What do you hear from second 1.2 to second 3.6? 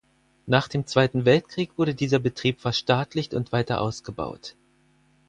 Weltkrieg wurde dieser Betrieb verstaatlicht und